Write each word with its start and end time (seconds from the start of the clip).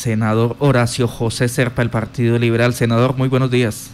senador 0.00 0.56
Horacio 0.60 1.06
José 1.06 1.46
Serpa, 1.46 1.82
el 1.82 1.90
Partido 1.90 2.38
Liberal. 2.38 2.72
Senador, 2.72 3.16
muy 3.18 3.28
buenos 3.28 3.50
días. 3.50 3.92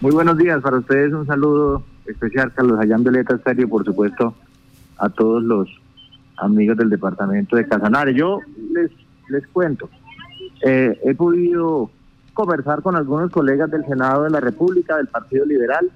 Muy 0.00 0.12
buenos 0.12 0.38
días 0.38 0.60
para 0.62 0.78
ustedes, 0.78 1.12
un 1.12 1.26
saludo 1.26 1.82
especial, 2.06 2.52
Carlos 2.54 2.78
Allán 2.78 3.02
Violeta 3.02 3.34
Estéreo, 3.34 3.68
por 3.68 3.84
supuesto, 3.84 4.34
a 4.98 5.08
todos 5.08 5.42
los 5.42 5.68
amigos 6.36 6.76
del 6.76 6.88
departamento 6.88 7.56
de 7.56 7.66
Casanare. 7.66 8.14
Yo 8.14 8.38
les, 8.72 8.92
les 9.28 9.44
cuento, 9.48 9.90
eh, 10.64 10.96
he 11.04 11.14
podido 11.16 11.90
conversar 12.32 12.82
con 12.82 12.94
algunos 12.94 13.32
colegas 13.32 13.68
del 13.70 13.84
Senado 13.86 14.22
de 14.22 14.30
la 14.30 14.40
República, 14.40 14.98
del 14.98 15.08
Partido 15.08 15.44
Liberal, 15.46 15.90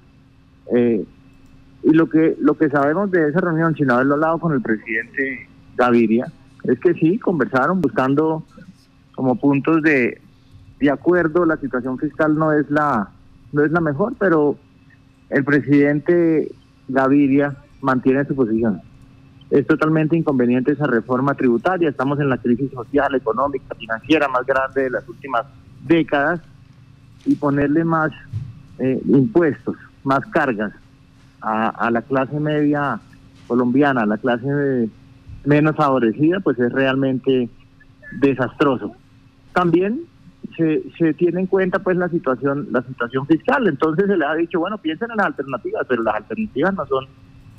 eh, 0.74 1.04
y 1.84 1.90
lo 1.92 2.08
que 2.08 2.36
lo 2.40 2.54
que 2.54 2.68
sabemos 2.68 3.10
de 3.12 3.28
esa 3.28 3.40
reunión, 3.40 3.74
sin 3.76 3.90
haberlo 3.90 4.14
hablado 4.14 4.38
con 4.38 4.52
el 4.52 4.60
presidente 4.60 5.48
Gaviria, 5.76 6.32
es 6.64 6.80
que 6.80 6.94
sí, 6.94 7.18
conversaron 7.18 7.80
buscando 7.80 8.44
como 9.20 9.34
puntos 9.34 9.82
de, 9.82 10.18
acuerdo, 10.90 11.44
la 11.44 11.58
situación 11.58 11.98
fiscal 11.98 12.38
no 12.38 12.54
es 12.54 12.70
la 12.70 13.10
no 13.52 13.62
es 13.62 13.70
la 13.70 13.82
mejor, 13.82 14.14
pero 14.18 14.56
el 15.28 15.44
presidente 15.44 16.50
Gaviria 16.88 17.54
mantiene 17.82 18.24
su 18.24 18.34
posición. 18.34 18.80
Es 19.50 19.66
totalmente 19.66 20.16
inconveniente 20.16 20.72
esa 20.72 20.86
reforma 20.86 21.34
tributaria. 21.34 21.90
Estamos 21.90 22.18
en 22.18 22.30
la 22.30 22.38
crisis 22.38 22.70
social, 22.70 23.14
económica, 23.14 23.74
financiera 23.74 24.26
más 24.26 24.46
grande 24.46 24.84
de 24.84 24.90
las 24.90 25.06
últimas 25.06 25.44
décadas 25.86 26.40
y 27.26 27.34
ponerle 27.34 27.84
más 27.84 28.12
eh, 28.78 29.02
impuestos, 29.04 29.76
más 30.02 30.24
cargas 30.30 30.72
a, 31.42 31.90
la 31.90 32.00
clase 32.00 32.40
media 32.40 32.98
colombiana, 33.46 34.00
a 34.00 34.06
la 34.06 34.16
clase 34.16 34.88
menos 35.44 35.76
favorecida, 35.76 36.40
pues 36.40 36.58
es 36.58 36.72
realmente 36.72 37.50
desastroso. 38.18 38.94
También 39.52 40.02
se, 40.56 40.82
se 40.98 41.14
tiene 41.14 41.40
en 41.40 41.46
cuenta 41.46 41.78
pues 41.78 41.96
la 41.96 42.08
situación 42.08 42.68
la 42.70 42.82
situación 42.82 43.26
fiscal, 43.26 43.66
entonces 43.66 44.06
se 44.06 44.16
le 44.16 44.24
ha 44.24 44.34
dicho, 44.34 44.60
bueno, 44.60 44.78
piensen 44.78 45.10
en 45.10 45.16
las 45.16 45.26
alternativas, 45.26 45.86
pero 45.88 46.02
las 46.02 46.14
alternativas 46.14 46.74
no 46.74 46.86
son 46.86 47.06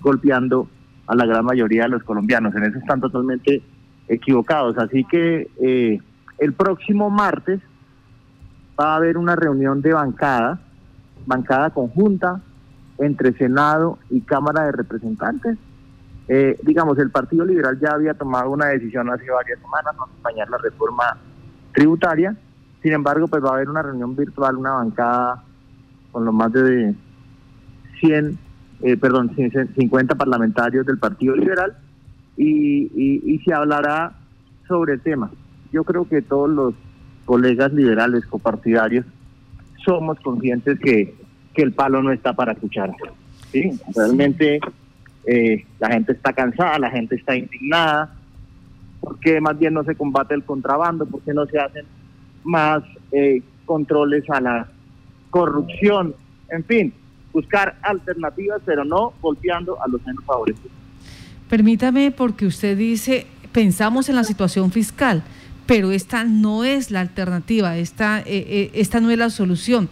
golpeando 0.02 0.68
a 1.08 1.16
la 1.16 1.26
gran 1.26 1.46
mayoría 1.46 1.84
de 1.84 1.90
los 1.90 2.04
colombianos, 2.04 2.56
en 2.56 2.64
eso 2.64 2.78
están 2.80 3.02
totalmente 3.02 3.62
equivocados, 4.08 4.78
así 4.78 5.04
que 5.06 5.50
eh, 5.62 6.00
el 6.38 6.54
próximo 6.54 7.10
martes 7.10 7.62
va 8.80 8.94
a 8.94 8.96
haber 8.96 9.18
una 9.18 9.36
reunión 9.36 9.82
de 9.82 9.94
bancada, 9.94 10.60
bancada 11.26 11.70
conjunta 11.70 12.42
entre 12.98 13.34
Senado 13.34 14.00
y 14.10 14.22
Cámara 14.22 14.66
de 14.66 14.72
Representantes. 14.72 15.58
Eh, 16.28 16.58
digamos, 16.64 16.98
el 17.00 17.10
Partido 17.10 17.46
Liberal 17.46 17.80
ya 17.80 17.92
había 17.92 18.14
tomado 18.14 18.52
una 18.52 18.68
decisión 18.68 19.10
hace 19.10 19.30
varias 19.30 19.60
semanas, 19.60 19.94
no 19.98 20.04
acompañar 20.04 20.50
la 20.50 20.58
reforma 20.60 21.18
tributaria. 21.74 22.36
Sin 22.82 22.94
embargo, 22.94 23.28
pues 23.28 23.44
va 23.44 23.50
a 23.50 23.54
haber 23.54 23.70
una 23.70 23.82
reunión 23.82 24.16
virtual, 24.16 24.58
una 24.58 24.72
bancada 24.72 25.44
con 26.12 26.26
los 26.26 26.34
más 26.34 26.52
de 26.52 26.94
100, 28.00 28.38
eh, 28.82 28.98
perdón, 28.98 29.32
50 29.36 30.16
parlamentarios 30.16 30.86
del 30.86 30.98
Partido 30.98 31.36
Liberal 31.36 31.78
y, 32.36 32.90
y, 32.96 33.22
y 33.26 33.40
se 33.40 33.54
hablará 33.54 34.14
sobre 34.68 34.94
el 34.94 35.02
tema. 35.02 35.32
Yo 35.72 35.84
creo 35.84 36.08
que 36.08 36.22
todos 36.22 36.50
los 36.50 36.74
colegas 37.26 37.72
liberales 37.72 38.26
copartidarios 38.26 39.06
somos 39.86 40.20
conscientes 40.20 40.80
que, 40.80 41.16
que 41.54 41.62
el 41.62 41.74
palo 41.74 42.02
no 42.02 42.12
está 42.12 42.34
para 42.34 42.54
escuchar. 42.54 42.92
¿sí? 43.52 43.80
Realmente 43.96 44.60
eh, 45.26 45.66
la 45.80 45.90
gente 45.90 46.14
está 46.14 46.34
cansada, 46.34 46.80
la 46.80 46.90
gente 46.90 47.16
está 47.16 47.36
indignada, 47.36 48.14
porque 49.02 49.42
más 49.42 49.60
bien 49.60 49.74
no 49.74 49.84
se 49.84 49.96
combate 49.96 50.34
el 50.34 50.44
contrabando, 50.44 51.06
porque 51.06 51.34
no 51.34 51.46
se 51.48 51.60
hacen 51.60 51.86
más 52.44 52.84
eh, 53.12 53.42
controles 53.66 54.24
a 54.30 54.40
la 54.40 54.68
corrupción, 55.30 56.16
en 56.50 56.64
fin, 56.64 56.94
buscar 57.34 57.78
alternativas, 57.82 58.62
pero 58.66 58.86
no 58.86 59.14
golpeando 59.22 59.82
a 59.84 59.88
los 59.88 60.06
menos 60.06 60.24
favorecidos. 60.24 60.72
Permítame, 61.50 62.12
porque 62.12 62.46
usted 62.46 62.78
dice, 62.78 63.28
pensamos 63.52 64.08
en 64.08 64.16
la 64.16 64.24
situación 64.24 64.72
fiscal 64.72 65.24
pero 65.72 65.92
esta 65.92 66.26
no 66.26 66.66
es 66.66 66.92
la 66.92 67.00
alternativa, 67.00 67.78
esta, 67.78 68.20
eh, 68.20 68.24
eh, 68.26 68.72
esta 68.74 69.00
no 69.00 69.10
es 69.10 69.18
la 69.18 69.30
solución. 69.30 69.88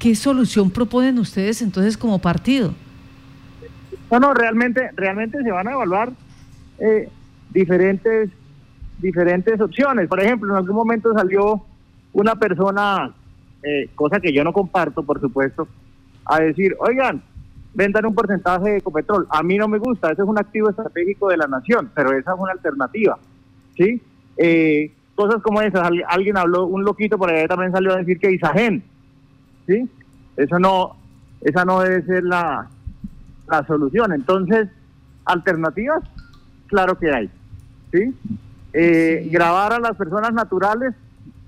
¿Qué 0.00 0.16
solución 0.16 0.72
proponen 0.72 1.20
ustedes 1.20 1.62
entonces 1.62 1.96
como 1.96 2.18
partido? 2.18 2.74
No, 4.10 4.18
no, 4.18 4.34
realmente, 4.34 4.90
realmente 4.96 5.40
se 5.40 5.52
van 5.52 5.68
a 5.68 5.70
evaluar 5.70 6.10
eh, 6.80 7.08
diferentes, 7.50 8.30
diferentes 9.00 9.60
opciones. 9.60 10.08
Por 10.08 10.20
ejemplo, 10.20 10.52
en 10.52 10.58
algún 10.58 10.76
momento 10.76 11.12
salió 11.12 11.62
una 12.12 12.34
persona, 12.36 13.12
cosa 13.94 14.20
que 14.20 14.32
yo 14.32 14.42
no 14.44 14.52
comparto, 14.52 15.02
por 15.02 15.20
supuesto, 15.20 15.68
a 16.24 16.40
decir, 16.40 16.76
oigan, 16.78 17.22
vendan 17.74 18.06
un 18.06 18.14
porcentaje 18.14 18.70
de 18.70 18.76
Ecopetrol. 18.78 19.26
A 19.30 19.42
mí 19.42 19.56
no 19.56 19.68
me 19.68 19.78
gusta, 19.78 20.10
ese 20.10 20.22
es 20.22 20.28
un 20.28 20.38
activo 20.38 20.70
estratégico 20.70 21.28
de 21.28 21.36
la 21.36 21.46
nación, 21.46 21.90
pero 21.94 22.12
esa 22.12 22.34
es 22.34 22.40
una 22.40 22.52
alternativa. 22.52 23.18
¿sí? 23.76 24.00
Eh, 24.36 24.92
cosas 25.14 25.42
como 25.42 25.60
esas. 25.60 25.88
Alguien 26.08 26.36
habló, 26.36 26.66
un 26.66 26.84
loquito 26.84 27.18
por 27.18 27.30
ahí 27.30 27.46
también 27.46 27.72
salió 27.72 27.92
a 27.92 27.98
decir 27.98 28.18
que 28.18 28.32
Isagen, 28.32 28.82
¿sí? 29.66 29.88
Eso 30.36 30.58
no, 30.58 30.96
esa 31.42 31.64
no 31.64 31.80
debe 31.80 32.02
ser 32.06 32.24
la, 32.24 32.68
la 33.48 33.66
solución. 33.66 34.12
Entonces, 34.12 34.68
alternativas, 35.26 36.02
claro 36.68 36.98
que 36.98 37.10
hay, 37.12 37.30
¿sí? 37.92 38.14
Eh, 38.72 39.28
grabar 39.30 39.72
a 39.72 39.80
las 39.80 39.96
personas 39.96 40.32
naturales 40.32 40.94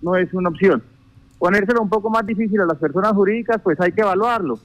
no 0.00 0.16
es 0.16 0.32
una 0.34 0.48
opción. 0.48 0.82
Ponérselo 1.38 1.82
un 1.82 1.88
poco 1.88 2.10
más 2.10 2.26
difícil 2.26 2.60
a 2.60 2.66
las 2.66 2.78
personas 2.78 3.12
jurídicas, 3.12 3.60
pues 3.62 3.80
hay 3.80 3.92
que 3.92 4.00
evaluarlo, 4.00 4.58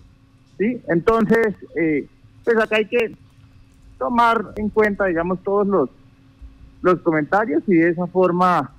¿sí? 0.57 0.81
Entonces, 0.87 1.55
eh, 1.75 2.07
pues 2.43 2.57
acá 2.57 2.77
hay 2.77 2.85
que 2.85 3.15
tomar 3.97 4.53
en 4.55 4.69
cuenta, 4.69 5.05
digamos, 5.05 5.41
todos 5.43 5.67
los, 5.67 5.89
los 6.81 6.99
comentarios 7.01 7.63
y 7.67 7.75
de 7.75 7.89
esa 7.89 8.07
forma 8.07 8.71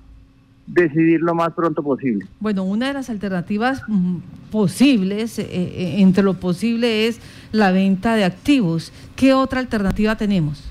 decidir 0.69 1.21
lo 1.21 1.33
más 1.33 1.51
pronto 1.53 1.81
posible. 1.81 2.25
Bueno, 2.39 2.63
una 2.63 2.87
de 2.87 2.93
las 2.93 3.09
alternativas 3.09 3.81
mm, 3.87 4.17
posibles, 4.51 5.39
eh, 5.39 5.47
eh, 5.51 5.95
entre 5.97 6.23
lo 6.23 6.35
posible, 6.35 7.07
es 7.07 7.19
la 7.51 7.71
venta 7.71 8.15
de 8.15 8.23
activos. 8.23 8.93
¿Qué 9.15 9.33
otra 9.33 9.59
alternativa 9.59 10.15
tenemos? 10.15 10.63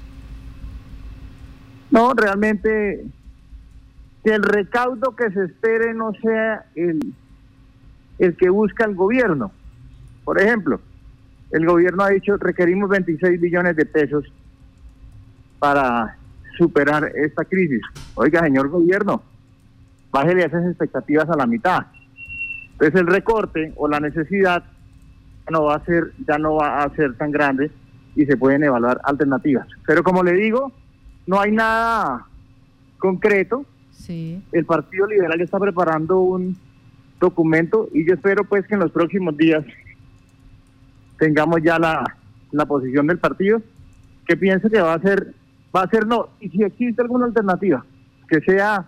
No, 1.99 2.13
realmente 2.15 3.05
que 4.23 4.31
el 4.33 4.45
recaudo 4.45 5.17
que 5.17 5.33
se 5.33 5.47
espere 5.47 5.93
no 5.95 6.13
sea 6.23 6.65
el, 6.77 7.01
el 8.21 8.37
que 8.37 8.51
busca 8.51 8.85
el 8.85 8.95
gobierno. 8.95 9.51
Por 10.23 10.41
ejemplo, 10.41 10.81
el 11.51 11.67
gobierno 11.67 12.05
ha 12.05 12.11
dicho 12.11 12.37
requerimos 12.37 12.89
26 12.89 13.41
billones 13.41 13.75
de 13.75 13.85
pesos 13.85 14.25
para 15.59 16.17
superar 16.57 17.11
esta 17.17 17.45
crisis. 17.45 17.81
Oiga, 18.15 18.45
señor 18.45 18.69
gobierno, 18.69 19.21
bájele 20.13 20.45
esas 20.45 20.67
expectativas 20.67 21.29
a 21.29 21.37
la 21.37 21.47
mitad. 21.47 21.87
Entonces 22.75 22.95
el 22.95 23.09
recorte 23.09 23.73
o 23.75 23.89
la 23.89 23.99
necesidad 23.99 24.63
no 25.51 25.65
va 25.65 25.75
a 25.75 25.85
ser, 25.85 26.13
ya 26.29 26.39
no 26.39 26.55
va 26.55 26.85
a 26.85 26.95
ser 26.95 27.17
tan 27.17 27.33
grande 27.33 27.73
y 28.15 28.25
se 28.25 28.37
pueden 28.37 28.63
evaluar 28.63 29.01
alternativas. 29.03 29.67
Pero 29.85 30.05
como 30.05 30.23
le 30.23 30.35
digo, 30.35 30.73
no 31.28 31.39
hay 31.39 31.53
nada 31.53 32.27
concreto. 32.99 33.66
Sí. 33.93 34.43
El 34.50 34.65
Partido 34.65 35.06
Liberal 35.06 35.39
está 35.43 35.61
preparando 35.61 36.21
un 36.21 36.56
documento 37.21 37.87
y 37.93 38.06
yo 38.06 38.15
espero 38.15 38.44
pues 38.44 38.66
que 38.66 38.75
en 38.75 38.81
los 38.81 38.91
próximos 38.91 39.37
días 39.37 39.62
tengamos 41.19 41.62
ya 41.62 41.78
la, 41.78 42.17
la 42.50 42.65
posición 42.65 43.09
del 43.09 43.19
partido 43.19 43.61
que 44.27 44.37
piense 44.37 44.71
que 44.71 44.81
va 44.81 44.94
a 44.94 45.00
ser 45.00 45.34
va 45.75 45.83
a 45.83 45.91
ser 45.91 46.06
no 46.06 46.28
y 46.41 46.49
si 46.49 46.62
existe 46.62 47.03
alguna 47.03 47.27
alternativa 47.27 47.84
que 48.28 48.41
sea 48.41 48.87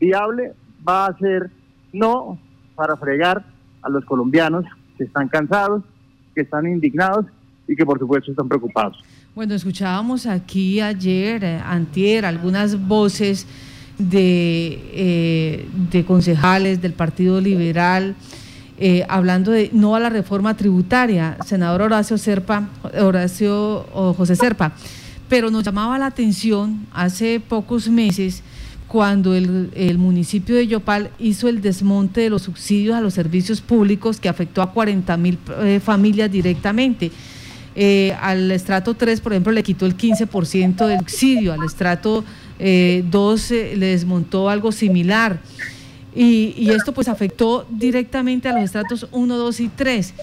viable 0.00 0.54
va 0.86 1.06
a 1.06 1.18
ser 1.18 1.50
no 1.92 2.40
para 2.74 2.96
fregar 2.96 3.44
a 3.82 3.88
los 3.88 4.04
colombianos 4.04 4.64
que 4.96 5.04
están 5.04 5.28
cansados, 5.28 5.84
que 6.34 6.40
están 6.40 6.66
indignados 6.66 7.26
y 7.66 7.76
que 7.76 7.84
por 7.84 7.98
supuesto 7.98 8.30
están 8.30 8.48
preocupados. 8.48 9.02
Bueno, 9.34 9.54
escuchábamos 9.54 10.26
aquí 10.26 10.80
ayer, 10.80 11.42
eh, 11.44 11.60
antier, 11.64 12.26
algunas 12.26 12.78
voces 12.86 13.46
de, 13.98 14.78
eh, 14.92 15.68
de 15.90 16.04
concejales 16.04 16.82
del 16.82 16.92
Partido 16.92 17.40
Liberal 17.40 18.14
eh, 18.78 19.04
hablando 19.08 19.52
de 19.52 19.70
no 19.72 19.94
a 19.94 20.00
la 20.00 20.08
reforma 20.08 20.56
tributaria, 20.56 21.36
senador 21.46 21.82
Horacio 21.82 22.18
Serpa, 22.18 22.68
Horacio 23.00 23.86
José 24.16 24.34
Serpa, 24.34 24.72
pero 25.28 25.50
nos 25.50 25.62
llamaba 25.62 25.98
la 25.98 26.06
atención 26.06 26.86
hace 26.92 27.38
pocos 27.38 27.88
meses 27.88 28.42
cuando 28.88 29.34
el, 29.34 29.98
municipio 29.98 30.56
de 30.56 30.66
Yopal 30.66 31.10
hizo 31.18 31.48
el 31.48 31.62
desmonte 31.62 32.22
de 32.22 32.30
los 32.30 32.42
subsidios 32.42 32.96
a 32.96 33.00
los 33.00 33.14
servicios 33.14 33.60
públicos 33.60 34.18
que 34.18 34.28
afectó 34.28 34.62
a 34.62 34.72
40 34.72 35.16
mil 35.16 35.38
familias 35.80 36.30
directamente. 36.30 37.12
Eh, 37.74 38.14
al 38.20 38.50
estrato 38.50 38.94
3, 38.94 39.20
por 39.20 39.32
ejemplo, 39.32 39.52
le 39.52 39.62
quitó 39.62 39.86
el 39.86 39.96
15% 39.96 40.86
del 40.86 40.98
subsidio, 41.00 41.52
al 41.52 41.64
estrato 41.64 42.24
eh, 42.58 43.02
dos 43.10 43.50
eh, 43.50 43.74
le 43.76 43.86
desmontó 43.86 44.48
algo 44.48 44.72
similar. 44.72 45.40
Y, 46.14 46.54
y, 46.56 46.70
esto 46.70 46.92
pues 46.92 47.08
afectó 47.08 47.66
directamente 47.70 48.48
a 48.48 48.52
los 48.52 48.62
estratos 48.62 49.08
1, 49.10 49.36
2 49.36 49.60
y 49.60 49.68
3. 49.68 50.14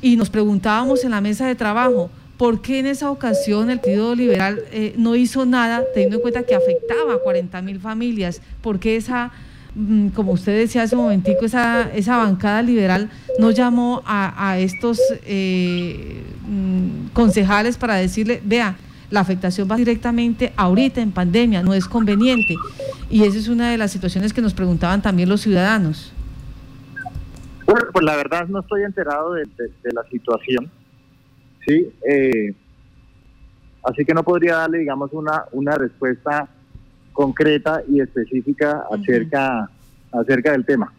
Y 0.00 0.16
nos 0.16 0.30
preguntábamos 0.30 1.04
en 1.04 1.10
la 1.10 1.20
mesa 1.20 1.46
de 1.46 1.54
trabajo, 1.54 2.10
¿por 2.36 2.60
qué 2.60 2.78
en 2.78 2.86
esa 2.86 3.10
ocasión 3.10 3.70
el 3.70 3.78
Partido 3.78 4.14
Liberal 4.14 4.62
eh, 4.72 4.94
no 4.96 5.14
hizo 5.14 5.46
nada, 5.46 5.84
teniendo 5.94 6.16
en 6.16 6.22
cuenta 6.22 6.42
que 6.42 6.54
afectaba 6.54 7.14
a 7.14 7.18
40 7.18 7.62
mil 7.62 7.78
familias? 7.78 8.40
¿Por 8.62 8.80
qué 8.80 8.96
esa, 8.96 9.30
como 10.14 10.32
usted 10.32 10.56
decía 10.58 10.82
hace 10.82 10.96
un 10.96 11.02
momentico, 11.02 11.44
esa, 11.44 11.90
esa 11.94 12.18
bancada 12.18 12.62
liberal 12.62 13.10
no 13.38 13.50
llamó 13.50 14.02
a, 14.04 14.58
estos 14.58 15.00
eh, 15.24 16.22
mm, 16.46 17.08
concejales 17.14 17.78
para 17.78 17.94
decirle, 17.94 18.42
vea, 18.44 18.76
la 19.10 19.20
afectación 19.20 19.68
va 19.70 19.76
directamente 19.76 20.52
ahorita 20.56 21.00
en 21.00 21.12
pandemia, 21.12 21.62
no 21.62 21.74
es 21.74 21.86
conveniente. 21.86 22.54
Y 23.10 23.24
esa 23.24 23.38
es 23.38 23.48
una 23.48 23.70
de 23.70 23.78
las 23.78 23.90
situaciones 23.90 24.32
que 24.32 24.40
nos 24.40 24.54
preguntaban 24.54 25.02
también 25.02 25.28
los 25.28 25.42
ciudadanos. 25.42 26.12
Bueno, 27.66 27.86
pues 27.92 28.04
la 28.04 28.16
verdad 28.16 28.48
no 28.48 28.60
estoy 28.60 28.82
enterado 28.82 29.34
de, 29.34 29.44
de, 29.44 29.68
de 29.82 29.92
la 29.94 30.02
situación, 30.10 30.70
¿sí? 31.66 31.92
Eh, 32.08 32.54
así 33.84 34.04
que 34.04 34.12
no 34.14 34.22
podría 34.22 34.56
darle, 34.56 34.78
digamos, 34.78 35.10
una, 35.12 35.44
una 35.52 35.76
respuesta 35.76 36.48
concreta 37.12 37.82
y 37.88 38.00
específica 38.00 38.84
acerca, 38.90 39.68
uh 40.12 40.16
-huh. 40.16 40.20
acerca 40.22 40.52
del 40.52 40.64
tema. 40.64 40.92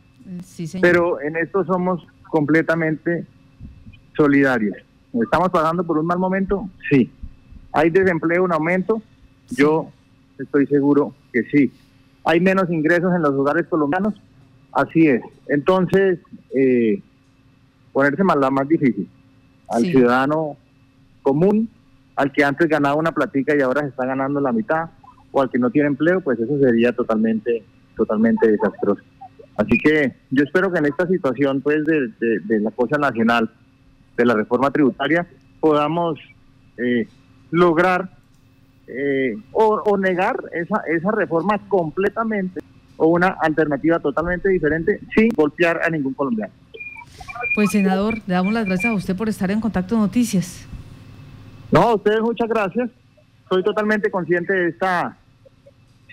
Sí, 0.43 0.69
Pero 0.81 1.19
en 1.21 1.35
esto 1.35 1.65
somos 1.65 2.05
completamente 2.29 3.25
solidarios. 4.15 4.77
¿Estamos 5.13 5.49
pasando 5.49 5.83
por 5.83 5.97
un 5.97 6.05
mal 6.05 6.17
momento? 6.17 6.69
Sí. 6.89 7.11
¿Hay 7.71 7.89
desempleo 7.89 8.45
en 8.45 8.53
aumento? 8.53 9.01
Sí. 9.47 9.57
Yo 9.57 9.89
estoy 10.39 10.65
seguro 10.67 11.13
que 11.31 11.43
sí. 11.43 11.71
¿Hay 12.25 12.39
menos 12.39 12.69
ingresos 12.71 13.13
en 13.13 13.21
los 13.21 13.33
hogares 13.33 13.67
colombianos? 13.67 14.13
Así 14.71 15.07
es. 15.07 15.21
Entonces, 15.47 16.19
eh, 16.55 17.01
ponerse 17.91 18.23
más 18.23 18.37
la 18.37 18.49
más 18.49 18.67
difícil. 18.67 19.07
Al 19.69 19.83
sí. 19.83 19.91
ciudadano 19.91 20.57
común, 21.21 21.69
al 22.15 22.31
que 22.31 22.43
antes 22.43 22.67
ganaba 22.67 22.95
una 22.95 23.11
platica 23.11 23.55
y 23.55 23.61
ahora 23.61 23.81
se 23.81 23.87
está 23.87 24.05
ganando 24.05 24.39
la 24.39 24.51
mitad, 24.51 24.89
o 25.33 25.41
al 25.41 25.49
que 25.49 25.59
no 25.59 25.69
tiene 25.71 25.89
empleo, 25.89 26.21
pues 26.21 26.39
eso 26.39 26.57
sería 26.59 26.93
totalmente, 26.93 27.63
totalmente 27.97 28.49
desastroso. 28.49 29.03
Así 29.57 29.77
que 29.77 30.13
yo 30.31 30.43
espero 30.43 30.71
que 30.71 30.79
en 30.79 30.85
esta 30.85 31.05
situación, 31.07 31.59
pues, 31.61 31.83
de, 31.85 32.07
de, 32.19 32.39
de 32.45 32.59
la 32.59 32.71
cosa 32.71 32.97
nacional, 32.97 33.49
de 34.15 34.25
la 34.25 34.35
reforma 34.35 34.71
tributaria, 34.71 35.27
podamos 35.59 36.19
eh, 36.77 37.07
lograr 37.51 38.09
eh, 38.87 39.35
o, 39.51 39.81
o, 39.85 39.97
negar 39.97 40.37
esa, 40.53 40.81
esa 40.87 41.11
reforma 41.11 41.57
completamente 41.67 42.61
o 42.97 43.07
una 43.07 43.27
alternativa 43.27 43.99
totalmente 43.99 44.49
diferente 44.49 44.99
sin 45.15 45.29
golpear 45.29 45.81
a 45.83 45.89
ningún 45.89 46.13
colombiano. 46.13 46.53
Pues 47.55 47.71
senador, 47.71 48.19
le 48.27 48.33
damos 48.33 48.53
las 48.53 48.65
gracias 48.65 48.91
a 48.91 48.95
usted 48.95 49.15
por 49.15 49.29
estar 49.29 49.49
en 49.51 49.61
Contacto 49.61 49.97
Noticias. 49.97 50.67
No, 51.71 51.81
a 51.81 51.95
ustedes 51.95 52.21
muchas 52.21 52.47
gracias. 52.47 52.89
Soy 53.49 53.63
totalmente 53.63 54.11
consciente 54.11 54.53
de 54.53 54.69
esta 54.69 55.17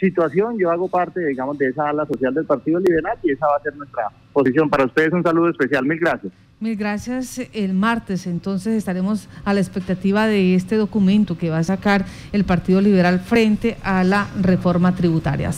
situación. 0.00 0.58
Yo 0.58 0.70
hago 0.70 0.88
parte, 0.88 1.25
digamos, 1.25 1.56
de 1.58 1.69
esa 1.69 1.88
ala 1.88 2.06
social 2.06 2.35
del 2.35 2.44
Partido 2.47 2.81
Liberal 2.81 3.17
y 3.23 3.32
esa 3.32 3.47
va 3.47 3.56
a 3.56 3.62
ser 3.62 3.76
nuestra 3.76 4.08
posición. 4.32 4.69
Para 4.69 4.87
ustedes 4.87 5.12
un 5.12 5.23
saludo 5.23 5.50
especial. 5.50 5.85
Mil 5.85 6.00
gracias. 6.00 6.32
Mil 6.58 6.76
gracias. 6.76 7.41
El 7.55 7.73
martes 7.73 8.26
entonces 8.26 8.75
estaremos 8.75 9.29
a 9.47 9.55
la 9.55 9.61
expectativa 9.61 10.26
de 10.26 10.55
este 10.55 10.76
documento 10.76 11.38
que 11.38 11.49
va 11.49 11.58
a 11.58 11.64
sacar 11.64 12.05
el 12.32 12.44
Partido 12.44 12.81
Liberal 12.81 13.20
frente 13.20 13.79
a 13.82 14.05
la 14.05 14.29
reforma 14.38 14.94
tributaria. 14.94 15.49